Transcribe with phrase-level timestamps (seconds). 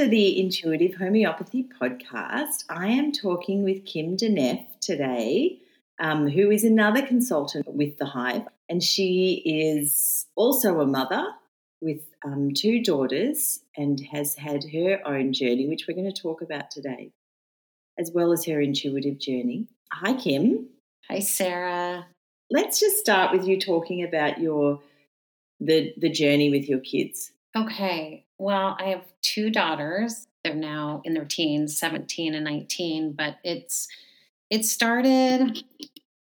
[0.00, 2.64] to the Intuitive Homeopathy Podcast.
[2.70, 5.58] I am talking with Kim Denef today,
[5.98, 11.22] um, who is another consultant with the Hive, and she is also a mother
[11.82, 16.40] with um, two daughters and has had her own journey, which we're going to talk
[16.40, 17.10] about today,
[17.98, 19.68] as well as her intuitive journey.
[19.92, 20.66] Hi, Kim.
[21.10, 22.06] Hi, Sarah.
[22.50, 24.80] Let's just start with you talking about your
[25.60, 27.32] the the journey with your kids.
[27.54, 28.24] Okay.
[28.40, 30.26] Well, I have two daughters.
[30.42, 33.86] They're now in their teens, 17 and 19, but it's
[34.48, 35.62] it started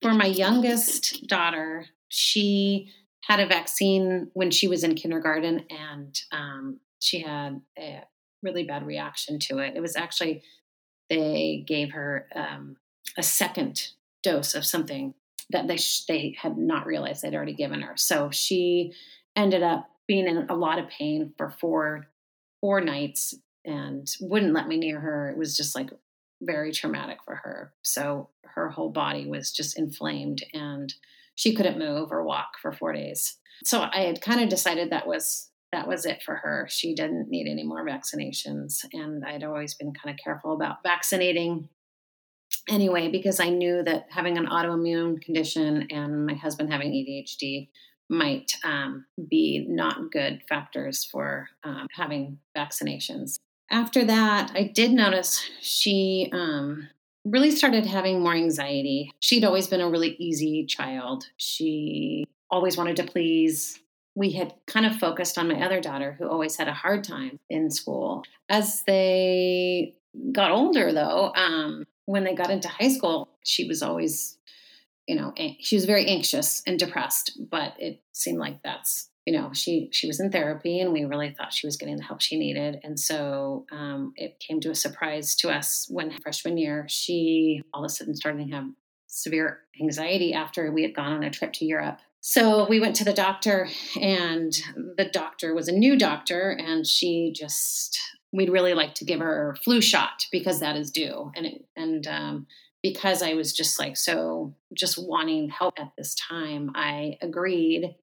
[0.02, 1.88] for my youngest daughter.
[2.08, 2.90] She
[3.26, 8.04] had a vaccine when she was in kindergarten and um, she had a
[8.42, 9.76] really bad reaction to it.
[9.76, 10.42] It was actually,
[11.10, 12.78] they gave her um,
[13.18, 13.90] a second
[14.24, 15.16] dose of something
[15.50, 17.98] that they, sh- they had not realized they'd already given her.
[17.98, 18.94] So she
[19.36, 22.08] ended up being in a lot of pain for four
[22.62, 25.30] four nights and wouldn't let me near her.
[25.30, 25.90] It was just like
[26.42, 27.74] very traumatic for her.
[27.84, 30.94] So her whole body was just inflamed and
[31.36, 33.38] she couldn't move or walk for 4 days.
[33.64, 36.68] So I had kind of decided that was that was it for her.
[36.70, 41.68] She didn't need any more vaccinations and I'd always been kind of careful about vaccinating
[42.70, 47.70] anyway because I knew that having an autoimmune condition and my husband having ADHD
[48.10, 53.38] might um, be not good factors for um, having vaccinations.
[53.72, 56.88] After that, I did notice she um,
[57.26, 59.12] really started having more anxiety.
[59.20, 61.26] She'd always been a really easy child.
[61.38, 63.80] She always wanted to please.
[64.14, 67.40] We had kind of focused on my other daughter, who always had a hard time
[67.50, 68.24] in school.
[68.50, 69.96] As they
[70.32, 74.38] got older, though, um, when they got into high school, she was always
[75.08, 79.52] you know she was very anxious and depressed but it seemed like that's you know
[79.54, 82.38] she she was in therapy and we really thought she was getting the help she
[82.38, 82.80] needed.
[82.84, 87.84] And so um, it came to a surprise to us when freshman year she all
[87.84, 88.66] of a sudden started to have
[89.08, 92.00] severe anxiety after we had gone on a trip to europe.
[92.22, 94.52] So we went to the doctor and
[94.98, 98.00] the doctor was a new doctor and she just
[98.32, 101.32] we'd really like to give her flu shot because that is due.
[101.36, 102.48] And it, and um,
[102.86, 107.96] because I was just like so just wanting help at this time, I agreed.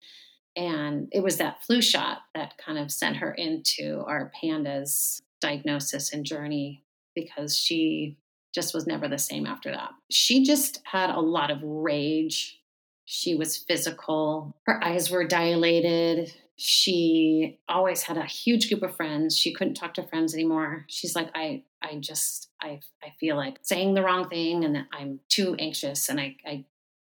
[0.57, 6.15] And it was that flu shot that kind of sent her into our pandas diagnosis
[6.15, 6.83] and journey
[7.15, 8.17] because she
[8.55, 9.91] just was never the same after that.
[10.11, 12.59] She just had a lot of rage.
[13.05, 14.57] She was physical.
[14.65, 16.33] Her eyes were dilated
[16.63, 21.17] she always had a huge group of friends she couldn't talk to friends anymore she's
[21.17, 25.21] like i i just i i feel like saying the wrong thing and that i'm
[25.31, 26.63] too anxious and i i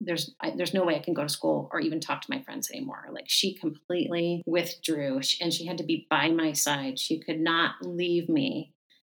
[0.02, 2.42] there's I, there's no way I can go to school or even talk to my
[2.42, 3.06] friends anymore.
[3.12, 7.00] Like she completely withdrew, and she had to be by my side.
[7.00, 8.74] She could not leave me.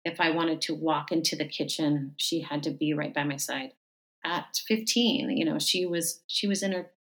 [0.06, 3.38] If I wanted to walk into the kitchen, she had to be right by my
[3.38, 3.72] side.
[4.24, 6.92] At 15, you know, she was she was in her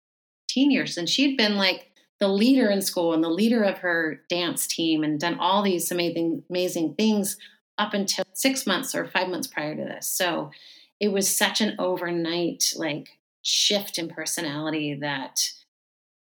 [0.48, 4.22] teen years, and she'd been like the leader in school and the leader of her
[4.28, 7.36] dance team and done all these amazing amazing things
[7.78, 10.08] up until six months or five months prior to this.
[10.08, 10.50] So
[10.98, 13.08] it was such an overnight like
[13.42, 15.40] shift in personality that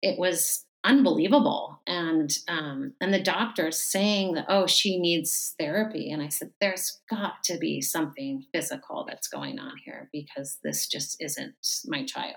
[0.01, 1.81] it was unbelievable.
[1.85, 6.11] And um, and the doctor saying that oh she needs therapy.
[6.11, 10.88] And i said there's got to be something physical that's going on here because this
[10.88, 11.55] just isn't
[11.88, 12.35] my child.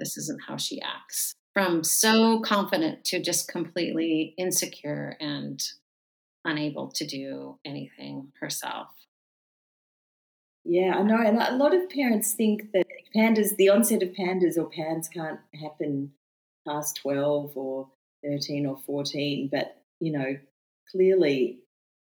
[0.00, 5.72] This isn't how she acts from so confident to just completely insecure and
[6.44, 8.88] unable to do anything herself.
[10.66, 11.16] Yeah, I know.
[11.16, 12.84] And a lot of parents think that
[13.16, 16.12] pandas, the onset of pandas or PANS can't happen
[16.68, 17.88] past 12 or
[18.22, 20.36] 13 or 14, but, you know,
[20.92, 21.60] clearly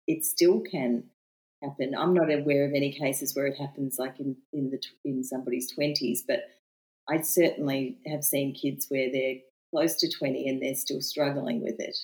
[0.08, 1.04] it still can
[1.62, 1.94] happen.
[1.96, 5.72] I'm not aware of any cases where it happens like in, in, the, in somebody's
[5.72, 6.40] 20s, but
[7.10, 9.36] I certainly have seen kids where they're
[9.72, 11.98] close to 20 and they're still struggling with it.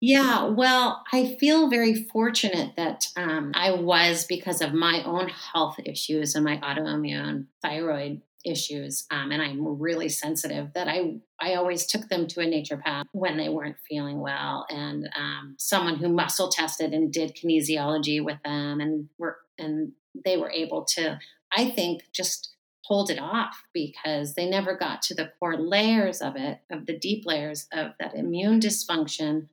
[0.00, 5.76] Yeah, well, I feel very fortunate that um, I was because of my own health
[5.84, 10.72] issues and my autoimmune thyroid issues, um, and I'm really sensitive.
[10.74, 15.08] That I I always took them to a naturopath when they weren't feeling well, and
[15.16, 19.92] um, someone who muscle tested and did kinesiology with them, and were and
[20.24, 21.18] they were able to,
[21.50, 22.55] I think, just
[22.86, 26.96] hold it off because they never got to the core layers of it, of the
[26.96, 29.48] deep layers of that immune dysfunction.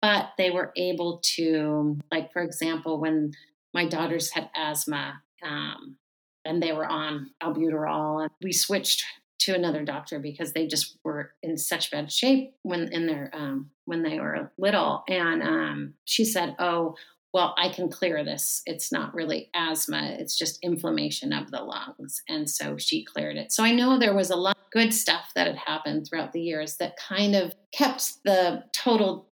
[0.00, 3.32] But they were able to, like, for example, when
[3.74, 5.96] my daughters had asthma um,
[6.44, 9.04] and they were on albuterol, and we switched
[9.40, 13.70] to another doctor because they just were in such bad shape when in their um,
[13.84, 15.02] when they were little.
[15.08, 16.94] And um, she said, "Oh,
[17.36, 18.62] well, I can clear this.
[18.64, 23.52] It's not really asthma; it's just inflammation of the lungs." And so she cleared it.
[23.52, 26.40] So I know there was a lot of good stuff that had happened throughout the
[26.40, 29.28] years that kind of kept the total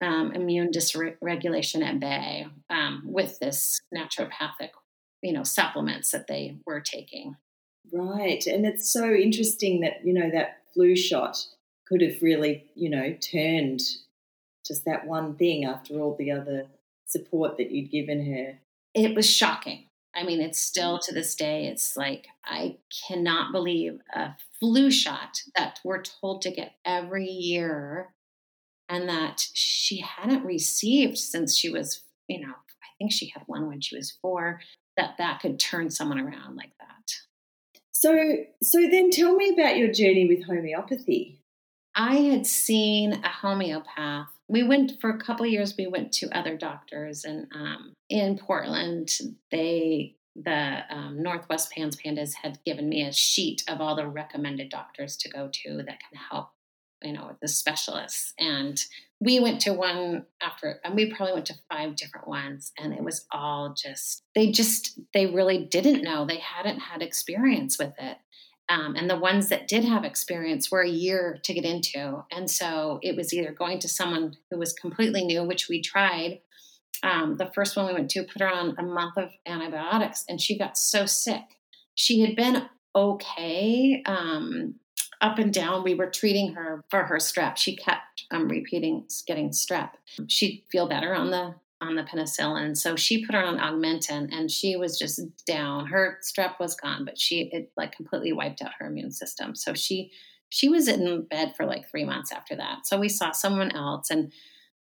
[0.00, 4.70] um, immune dysregulation at bay um, with this naturopathic,
[5.20, 7.36] you know, supplements that they were taking.
[7.92, 8.46] Right.
[8.46, 11.36] And it's so interesting that, you know, that flu shot
[11.86, 13.82] could have really, you know, turned
[14.66, 16.68] just that one thing after all the other
[17.12, 18.58] support that you'd given her.
[18.94, 19.86] It was shocking.
[20.14, 21.06] I mean, it's still mm.
[21.06, 22.76] to this day, it's like, I
[23.08, 28.08] cannot believe a flu shot that we're told to get every year
[28.88, 33.68] and that she hadn't received since she was, you know, I think she had one
[33.68, 34.60] when she was four,
[34.96, 37.14] that that could turn someone around like that.
[37.92, 41.38] So, so then tell me about your journey with homeopathy.
[41.94, 44.31] I had seen a homeopath.
[44.48, 45.74] We went for a couple years.
[45.76, 49.10] We went to other doctors, and um, in Portland,
[49.50, 54.70] they the um, Northwest Pans Pandas had given me a sheet of all the recommended
[54.70, 56.48] doctors to go to that can help
[57.02, 58.84] you know the specialists and
[59.20, 63.02] we went to one after and we probably went to five different ones and it
[63.02, 68.16] was all just they just they really didn't know they hadn't had experience with it
[68.68, 72.50] um, and the ones that did have experience were a year to get into and
[72.50, 76.40] so it was either going to someone who was completely new which we tried
[77.02, 80.40] um, the first one we went to put her on a month of antibiotics and
[80.40, 81.42] she got so sick
[81.94, 84.74] she had been okay um,
[85.22, 85.84] up and down.
[85.84, 87.56] We were treating her for her strep.
[87.56, 89.90] She kept um, repeating getting strep.
[90.26, 94.50] She'd feel better on the on the penicillin, so she put her on Augmentin, and
[94.50, 95.86] she was just down.
[95.86, 99.54] Her strep was gone, but she it like completely wiped out her immune system.
[99.54, 100.12] So she
[100.48, 102.86] she was in bed for like three months after that.
[102.86, 104.32] So we saw someone else, and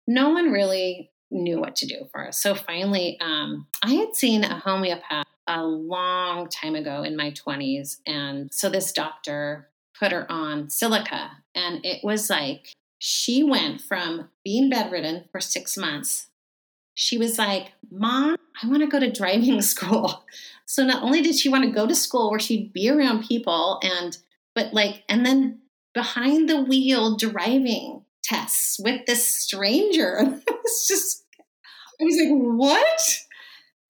[0.07, 2.41] no one really knew what to do for us.
[2.41, 7.97] So finally, um, I had seen a homeopath a long time ago in my 20s.
[8.05, 11.31] And so this doctor put her on silica.
[11.55, 16.27] And it was like she went from being bedridden for six months.
[16.99, 20.25] She was like, Mom, I want to go to driving school.
[20.65, 23.79] So not only did she want to go to school where she'd be around people
[23.81, 24.17] and,
[24.53, 25.59] but like, and then
[25.93, 30.17] behind the wheel driving tests with this stranger.
[30.47, 31.23] it was just,
[32.01, 33.17] I was like, what?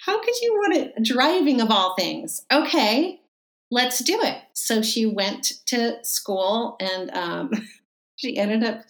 [0.06, 2.42] How could you want it driving of all things?
[2.54, 3.22] Okay,
[3.72, 4.38] let's do it.
[4.54, 7.52] So she went to school and um,
[8.18, 8.84] she ended up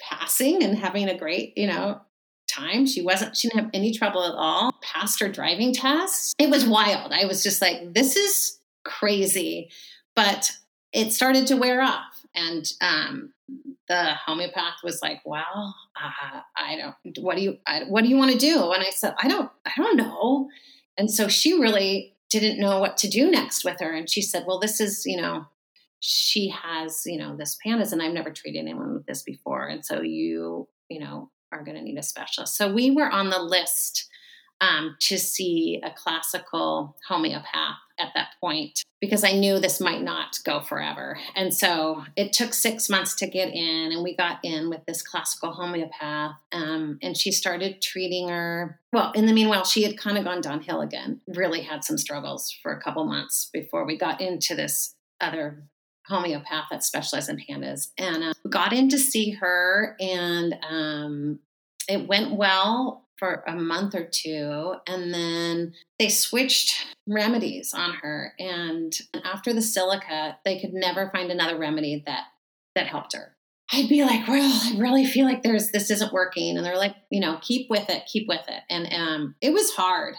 [0.00, 2.00] passing and having a great, you know,
[2.48, 2.86] time.
[2.86, 4.72] She wasn't, she didn't have any trouble at all.
[4.82, 6.34] Passed her driving test.
[6.38, 7.12] It was wild.
[7.12, 9.70] I was just like, this is crazy.
[10.14, 10.50] But
[10.92, 12.24] it started to wear off.
[12.34, 13.32] And um,
[13.88, 17.18] the homeopath was like, "Well, uh, I don't.
[17.24, 17.56] What do you?
[17.66, 19.50] I, what do you want to do?" And I said, "I don't.
[19.64, 20.50] I don't know."
[20.98, 23.92] And so she really didn't know what to do next with her.
[23.92, 25.46] And she said, Well, this is, you know,
[26.00, 29.66] she has, you know, this pandas, and I've never treated anyone with this before.
[29.66, 32.56] And so you, you know, are going to need a specialist.
[32.56, 34.08] So we were on the list
[34.60, 40.38] um, to see a classical homeopath at that point because I knew this might not
[40.44, 41.18] go forever.
[41.34, 45.02] And so it took six months to get in, and we got in with this
[45.02, 46.36] classical homeopath.
[46.52, 48.80] Um, and she started treating her.
[48.92, 52.54] Well, in the meanwhile, she had kind of gone downhill again, really had some struggles
[52.62, 55.64] for a couple months before we got into this other
[56.08, 57.88] homeopath that specialized in pandas.
[57.98, 61.38] And uh, got in to see her and um,
[61.88, 64.74] it went well for a month or two.
[64.86, 68.34] And then they switched remedies on her.
[68.38, 72.24] And after the silica they could never find another remedy that
[72.74, 73.32] that helped her.
[73.72, 76.56] I'd be like well i really feel like there's this isn't working.
[76.56, 78.62] And they're like you know keep with it keep with it.
[78.70, 80.14] And um it was hard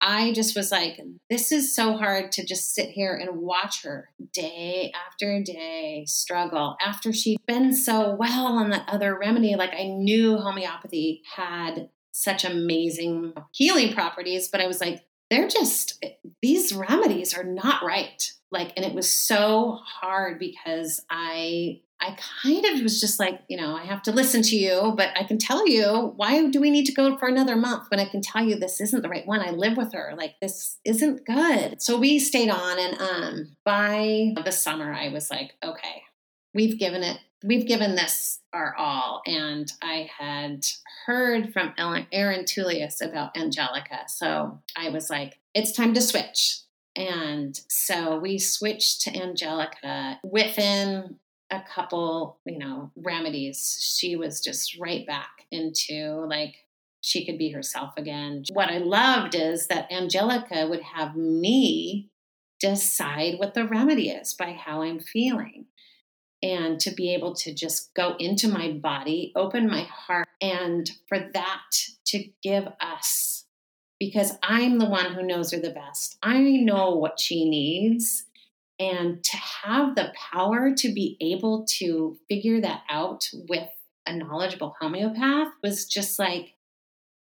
[0.00, 4.08] I just was like, this is so hard to just sit here and watch her
[4.32, 9.56] day after day struggle after she'd been so well on that other remedy.
[9.56, 16.04] Like, I knew homeopathy had such amazing healing properties, but I was like, they're just,
[16.42, 18.32] these remedies are not right.
[18.50, 23.56] Like, and it was so hard because I I kind of was just like, you
[23.56, 26.70] know, I have to listen to you, but I can tell you why do we
[26.70, 29.26] need to go for another month when I can tell you this isn't the right
[29.26, 29.40] one.
[29.40, 30.14] I live with her.
[30.16, 31.82] Like this isn't good.
[31.82, 36.02] So we stayed on and um by the summer I was like, okay,
[36.54, 39.22] we've given it we've given this our all.
[39.26, 40.66] And I had
[41.06, 44.00] heard from Ellen Aaron Tullius about Angelica.
[44.08, 46.60] So I was like, it's time to switch.
[46.96, 51.18] And so we switched to Angelica within
[51.50, 53.78] a couple, you know, remedies.
[53.98, 56.54] She was just right back into like
[57.00, 58.44] she could be herself again.
[58.52, 62.10] What I loved is that Angelica would have me
[62.60, 65.66] decide what the remedy is by how I'm feeling.
[66.42, 71.18] And to be able to just go into my body, open my heart, and for
[71.18, 71.70] that
[72.06, 73.44] to give us,
[73.98, 76.16] because I'm the one who knows her the best.
[76.22, 78.24] I know what she needs.
[78.80, 83.68] And to have the power to be able to figure that out with
[84.06, 86.54] a knowledgeable homeopath was just like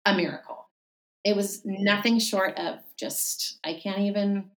[0.05, 0.67] a miracle.
[1.23, 4.51] It was nothing short of just, I can't even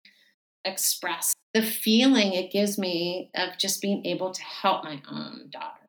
[0.66, 5.86] express the feeling it gives me of just being able to help my own daughter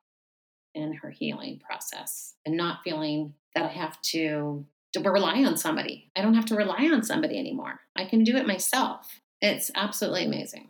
[0.75, 6.11] in her healing process and not feeling that I have to, to rely on somebody.
[6.15, 7.81] I don't have to rely on somebody anymore.
[7.97, 9.21] I can do it myself.
[9.41, 10.69] It's absolutely amazing.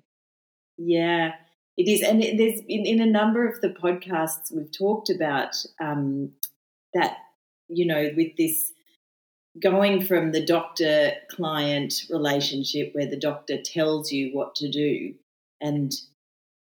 [0.82, 1.32] Yeah,
[1.76, 2.02] it is.
[2.02, 6.32] And there's in, in a number of the podcasts we've talked about um,
[6.94, 7.18] that,
[7.68, 8.72] you know, with this
[9.60, 15.12] going from the doctor client relationship where the doctor tells you what to do
[15.60, 15.92] and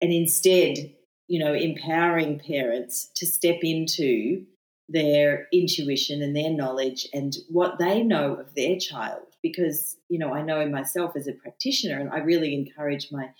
[0.02, 0.92] and instead
[1.26, 4.44] you know empowering parents to step into
[4.90, 10.34] their intuition and their knowledge and what they know of their child because you know
[10.34, 13.30] I know myself as a practitioner and I really encourage my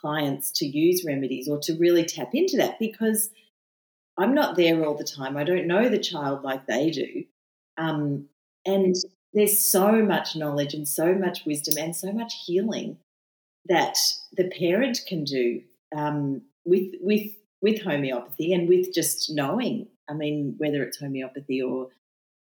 [0.00, 3.30] clients to use remedies or to really tap into that because
[4.18, 7.24] I'm not there all the time I don't know the child like they do
[7.78, 8.28] um,
[8.64, 8.94] and
[9.32, 12.98] there's so much knowledge and so much wisdom and so much healing
[13.68, 13.98] that
[14.32, 15.60] the parent can do
[15.96, 19.88] um, with with with homeopathy and with just knowing.
[20.08, 21.88] I mean, whether it's homeopathy or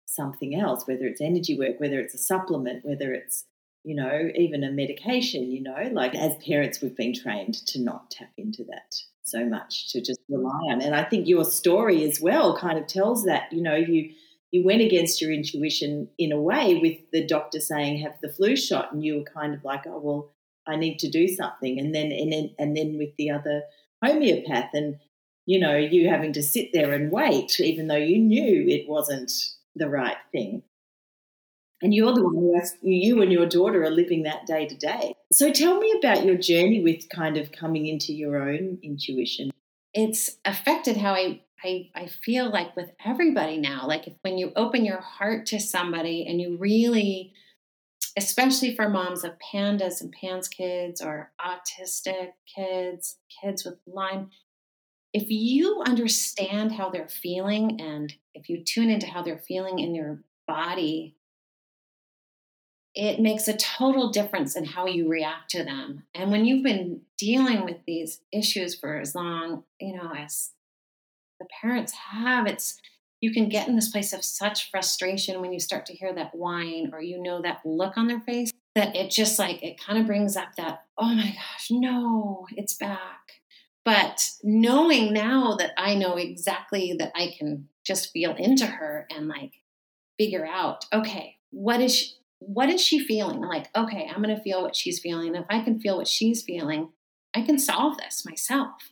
[0.05, 3.45] something else, whether it's energy work, whether it's a supplement, whether it's
[3.89, 5.51] you know even a medication.
[5.51, 9.91] You know, like as parents, we've been trained to not tap into that so much
[9.91, 10.81] to just rely on.
[10.81, 13.51] And I think your story as well kind of tells that.
[13.51, 14.11] You know, you
[14.51, 18.55] you went against your intuition in a way with the doctor saying have the flu
[18.55, 20.31] shot and you were kind of like oh well
[20.67, 23.61] i need to do something and then and then, and then with the other
[24.03, 24.97] homeopath and
[25.45, 29.31] you know you having to sit there and wait even though you knew it wasn't
[29.75, 30.63] the right thing
[31.81, 34.75] and you're the one who has, you and your daughter are living that day to
[34.75, 35.13] day.
[35.31, 39.51] So tell me about your journey with kind of coming into your own intuition.
[39.93, 44.53] It's affected how i I, I feel like with everybody now, like if when you
[44.55, 47.33] open your heart to somebody and you really,
[48.17, 54.29] especially for moms of pandas and pans kids or autistic kids, kids with Lyme,
[55.11, 59.93] if you understand how they're feeling and if you tune into how they're feeling in
[59.93, 61.17] your body,
[62.99, 66.03] it makes a total difference in how you react to them.
[66.13, 70.51] And when you've been dealing with these issues for as long, you know, as
[71.39, 72.47] the parents have.
[72.47, 72.79] It's
[73.21, 76.35] you can get in this place of such frustration when you start to hear that
[76.35, 79.99] whine or you know that look on their face that it just like it kind
[79.99, 83.41] of brings up that oh my gosh no it's back
[83.83, 89.27] but knowing now that i know exactly that i can just feel into her and
[89.27, 89.53] like
[90.17, 94.41] figure out okay what is she, what is she feeling like okay i'm going to
[94.41, 96.89] feel what she's feeling if i can feel what she's feeling
[97.35, 98.91] i can solve this myself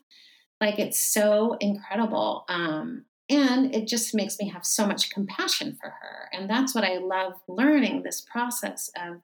[0.60, 2.46] like it's so incredible.
[2.50, 6.30] Um, and it just makes me have so much compassion for her.
[6.32, 9.18] And that's what I love learning this process of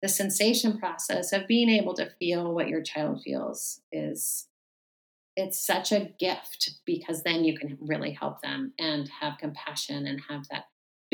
[0.00, 4.48] the sensation process of being able to feel what your child feels is
[5.36, 10.20] it's such a gift because then you can really help them and have compassion and
[10.28, 10.64] have that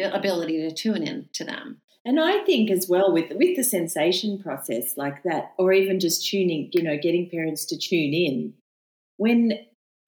[0.03, 4.41] ability to tune in to them and i think as well with with the sensation
[4.43, 8.53] process like that or even just tuning you know getting parents to tune in
[9.17, 9.53] when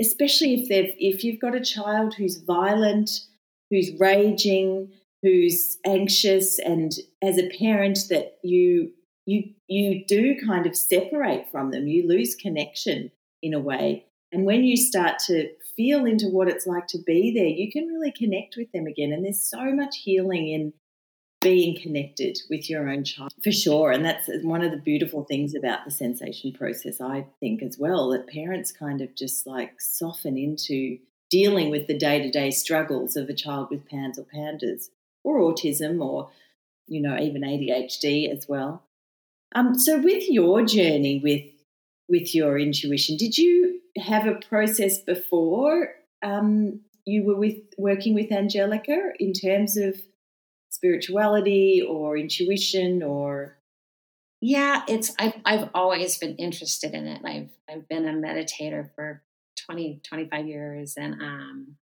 [0.00, 3.10] especially if they've if you've got a child who's violent,
[3.70, 4.90] who's raging,
[5.22, 6.92] who's anxious, and
[7.22, 8.90] as a parent that you
[9.26, 14.06] you you do kind of separate from them, you lose connection in a way.
[14.32, 17.86] And when you start to feel into what it's like to be there, you can
[17.86, 19.12] really connect with them again.
[19.12, 20.72] And there's so much healing in
[21.40, 25.54] being connected with your own child for sure and that's one of the beautiful things
[25.54, 30.36] about the sensation process i think as well that parents kind of just like soften
[30.36, 30.98] into
[31.30, 34.88] dealing with the day-to-day struggles of a child with pans or pandas
[35.24, 36.30] or autism or
[36.86, 38.82] you know even adhd as well
[39.54, 41.44] um, so with your journey with
[42.08, 48.30] with your intuition did you have a process before um, you were with working with
[48.30, 50.00] angelica in terms of
[50.70, 53.56] spirituality or intuition or
[54.40, 57.22] Yeah, it's I've I've always been interested in it.
[57.24, 59.22] I've I've been a meditator for
[59.66, 61.76] 20 25 years and um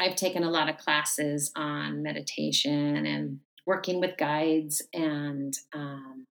[0.00, 6.26] I've taken a lot of classes on meditation and working with guides and um,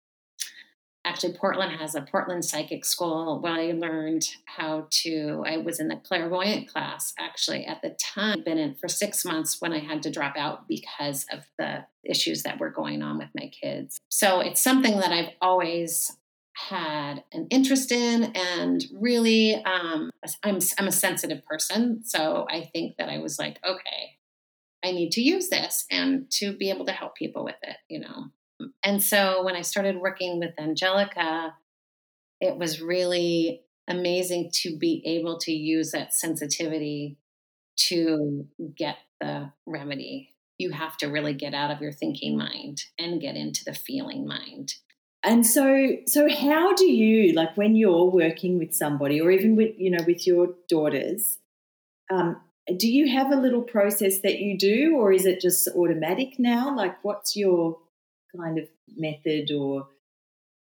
[1.07, 3.41] actually portland has a portland psychic school.
[3.41, 8.43] Where i learned how to i was in the clairvoyant class actually at the time.
[8.43, 12.43] Been in for six months when i had to drop out because of the issues
[12.43, 13.99] that were going on with my kids.
[14.09, 16.17] So it's something that i've always
[16.57, 20.11] had an interest in and really um,
[20.43, 22.03] I'm, I'm a sensitive person.
[22.05, 24.17] So i think that i was like okay
[24.85, 28.01] i need to use this and to be able to help people with it you
[28.01, 28.31] know
[28.83, 31.55] and so when I started working with Angelica,
[32.41, 37.19] it was really amazing to be able to use that sensitivity
[37.77, 38.47] to
[38.77, 40.31] get the remedy.
[40.59, 44.27] You have to really get out of your thinking mind and get into the feeling
[44.27, 44.75] mind.
[45.23, 49.75] And so so how do you like when you're working with somebody or even with
[49.77, 51.39] you know with your daughters
[52.13, 52.41] um,
[52.77, 56.75] do you have a little process that you do or is it just automatic now
[56.77, 57.79] like what's your
[58.35, 59.89] kind of method or?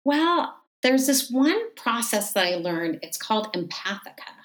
[0.03, 2.99] Well, there's this one process that I learned.
[3.01, 4.35] It's called empathica.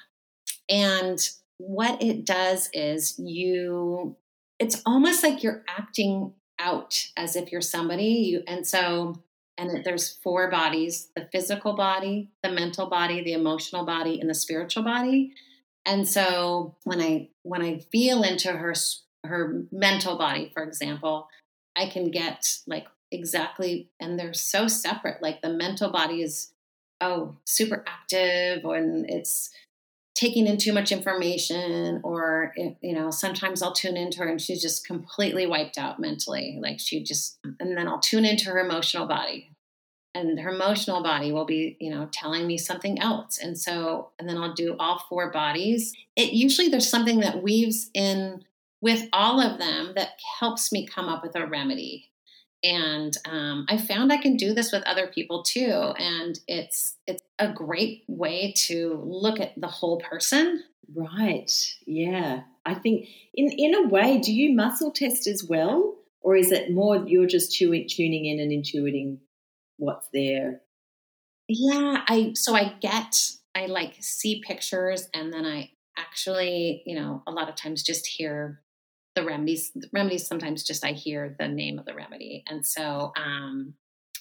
[0.68, 1.18] And
[1.58, 4.16] what it does is you,
[4.58, 8.04] it's almost like you're acting out as if you're somebody.
[8.04, 9.22] You, and so,
[9.58, 14.34] and there's four bodies the physical body, the mental body, the emotional body, and the
[14.34, 15.34] spiritual body.
[15.84, 18.74] And so when I when I feel into her
[19.24, 21.28] her mental body, for example,
[21.76, 26.52] I can get like exactly and they're so separate like the mental body is
[27.00, 29.50] oh super active and it's
[30.14, 34.62] taking in too much information or you know sometimes i'll tune into her and she's
[34.62, 39.06] just completely wiped out mentally like she just and then i'll tune into her emotional
[39.06, 39.50] body
[40.14, 44.28] and her emotional body will be you know telling me something else and so and
[44.28, 45.94] then i'll do all four bodies.
[46.16, 48.44] It usually there's something that weaves in
[48.80, 52.09] with all of them that helps me come up with a remedy
[52.62, 57.22] and um, i found i can do this with other people too and it's it's
[57.40, 60.62] a great way to look at the whole person.
[60.94, 61.50] Right
[61.86, 62.42] yeah.
[62.66, 66.72] I think in in a way do you muscle test as well or is it
[66.72, 69.18] more you're just tuning tuning in and intuiting
[69.78, 70.60] what's there?
[71.48, 73.16] Yeah i so i get
[73.54, 78.06] i like see pictures and then i actually you know a lot of times just
[78.06, 78.60] hear
[79.20, 82.44] the remedies remedies sometimes just i hear the name of the remedy.
[82.48, 83.74] And so um,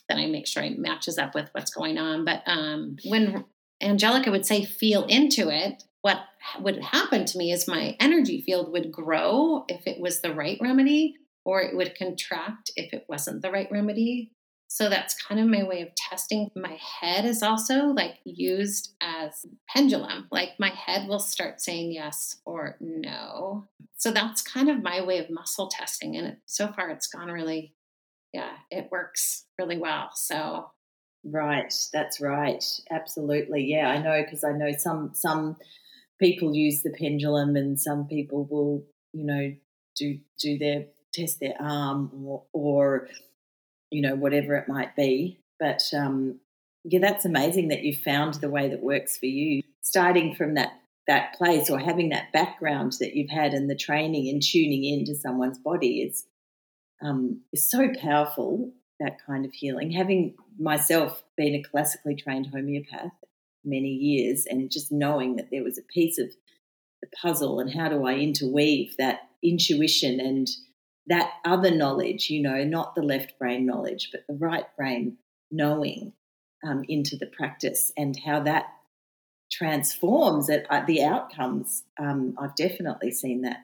[0.07, 2.25] then i make sure it matches up with what's going on.
[2.25, 3.45] But um, when
[3.81, 6.19] angelica would say feel into it what
[6.59, 10.57] would happen to me is my energy field would grow if it was the right
[10.61, 14.31] remedy or it would contract if it wasn't the right remedy
[14.71, 16.51] so that's kind of my way of testing.
[16.55, 20.27] My head is also like used as pendulum.
[20.31, 23.67] Like my head will start saying yes or no.
[23.97, 26.15] So that's kind of my way of muscle testing.
[26.15, 27.73] And so far it's gone really,
[28.31, 30.11] yeah, it works really well.
[30.13, 30.69] So
[31.25, 32.63] Right, that's right.
[32.91, 33.65] Absolutely.
[33.65, 35.57] Yeah, I know because I know some some
[36.19, 39.51] people use the pendulum and some people will, you know,
[39.97, 43.07] do do their test their arm or, or
[43.91, 45.39] you know, whatever it might be.
[45.59, 46.39] But um,
[46.83, 49.61] yeah, that's amazing that you found the way that works for you.
[49.81, 50.73] Starting from that
[51.07, 55.15] that place or having that background that you've had and the training and tuning into
[55.15, 56.25] someone's body is
[57.03, 58.71] um, is so powerful.
[58.99, 59.91] That kind of healing.
[59.91, 63.13] Having myself been a classically trained homeopath
[63.63, 66.27] many years, and just knowing that there was a piece of
[67.01, 70.47] the puzzle and how do I interweave that intuition and
[71.09, 75.17] that other knowledge, you know, not the left brain knowledge, but the right brain
[75.51, 76.13] knowing
[76.65, 78.67] um, into the practice and how that
[79.51, 81.83] transforms it, uh, the outcomes.
[81.99, 83.57] Um, I've definitely seen that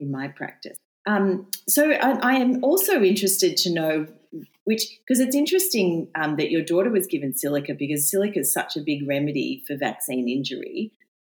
[0.00, 0.76] in my practice.
[1.06, 4.06] Um, so I, I, am also interested to know
[4.64, 8.76] which, because it's interesting um, that your daughter was given silica because silica is such
[8.76, 10.90] a big remedy for vaccine injury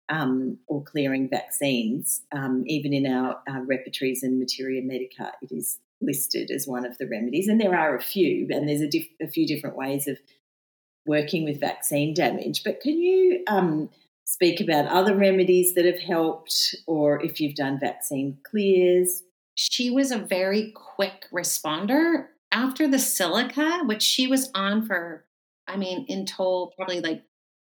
[0.10, 2.22] um, or clearing vaccines.
[2.32, 6.98] Um, even in our, our repertories and materia medica, it is listed as one of
[6.98, 7.48] the remedies.
[7.48, 10.18] And there are a few, and there's a, diff- a few different ways of
[11.06, 12.64] working with vaccine damage.
[12.64, 13.90] But can you um,
[14.26, 19.24] speak about other remedies that have helped, or if you've done vaccine clears?
[19.56, 25.26] She was a very quick responder after the silica, which she was on for,
[25.68, 27.24] I mean, in total, probably like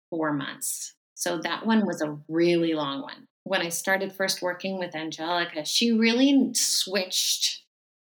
[0.10, 0.96] four months.
[1.24, 3.28] So that one was a really long one.
[3.46, 7.62] When I started first working with Angelica, she really switched.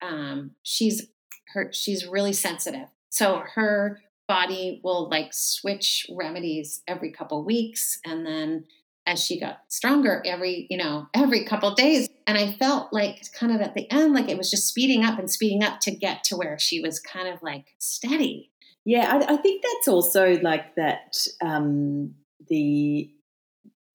[0.01, 1.09] Um, she's
[1.53, 2.87] her she's really sensitive.
[3.09, 8.64] So her body will like switch remedies every couple weeks and then
[9.05, 13.51] as she got stronger every you know every couple days and i felt like kind
[13.51, 16.23] of at the end like it was just speeding up and speeding up to get
[16.23, 18.53] to where she was kind of like steady
[18.85, 22.14] yeah i, I think that's also like that um
[22.51, 23.11] the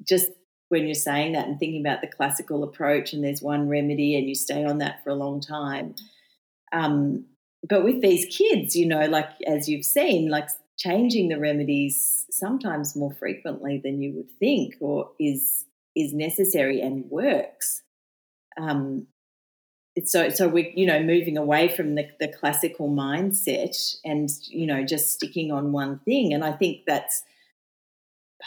[0.07, 0.31] just
[0.69, 4.27] when you're saying that and thinking about the classical approach and there's one remedy and
[4.27, 5.93] you stay on that for a long time
[6.73, 7.25] um
[7.67, 12.95] but with these kids, you know, like as you've seen, like changing the remedies sometimes
[12.95, 15.65] more frequently than you would think or is
[15.95, 17.81] is necessary and works.
[18.59, 19.07] Um,
[19.95, 24.67] it's so so we're you know moving away from the, the classical mindset and you
[24.67, 27.23] know just sticking on one thing, and I think that's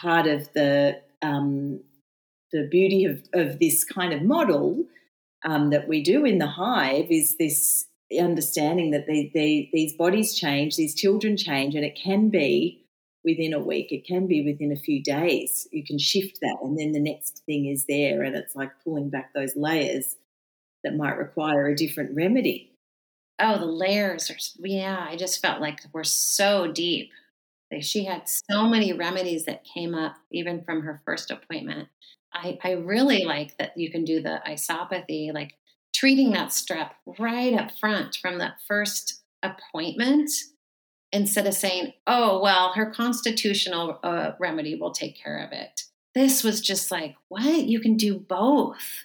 [0.01, 1.81] part of the um,
[2.53, 4.85] the beauty of, of this kind of model
[5.45, 7.87] um, that we do in the hive is this
[8.19, 12.85] understanding that they, they, these bodies change, these children change, and it can be
[13.25, 15.69] within a week, it can be within a few days.
[15.73, 19.11] You can shift that, and then the next thing is there, and it's like pulling
[19.11, 20.17] back those layers
[20.85, 22.73] that might require a different remedy.
[23.41, 27.11] Oh, the layers are, yeah, I just felt like we're so deep.
[27.81, 31.89] She had so many remedies that came up even from her first appointment.
[32.33, 35.55] I, I really like that you can do the isopathy, like
[35.95, 40.31] treating that strep right up front from that first appointment
[41.13, 45.83] instead of saying, oh, well, her constitutional uh, remedy will take care of it.
[46.15, 47.65] This was just like, what?
[47.65, 49.05] You can do both.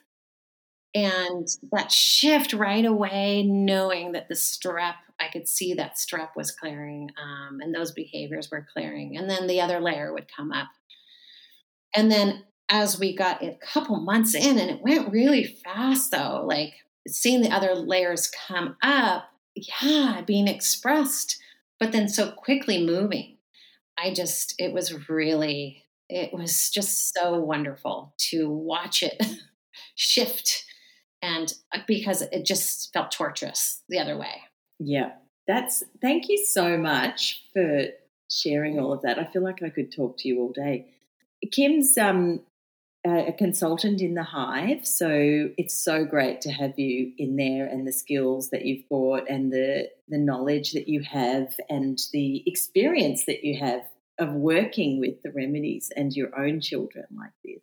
[0.95, 6.51] And that shift right away, knowing that the strep, I could see that strep was
[6.51, 9.17] clearing um, and those behaviors were clearing.
[9.17, 10.67] And then the other layer would come up.
[11.95, 16.43] And then as we got a couple months in, and it went really fast though,
[16.47, 16.73] like
[17.07, 21.37] seeing the other layers come up, yeah, being expressed,
[21.79, 23.37] but then so quickly moving.
[23.97, 29.21] I just, it was really, it was just so wonderful to watch it
[29.95, 30.65] shift.
[31.23, 34.41] And uh, because it just felt torturous the other way.
[34.79, 35.13] Yeah.
[35.47, 37.85] That's, thank you so much for
[38.29, 39.17] sharing all of that.
[39.17, 40.87] I feel like I could talk to you all day.
[41.51, 42.41] Kim's um,
[43.05, 44.85] a consultant in the hive.
[44.85, 49.29] So it's so great to have you in there and the skills that you've brought
[49.29, 53.81] and the, the knowledge that you have and the experience that you have
[54.19, 57.61] of working with the remedies and your own children like this.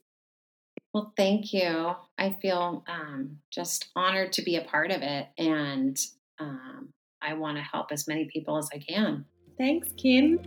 [0.93, 1.95] Well, thank you.
[2.19, 5.29] I feel um, just honored to be a part of it.
[5.39, 5.99] And
[6.39, 9.25] um, I want to help as many people as I can.
[9.57, 10.41] Thanks, Kim.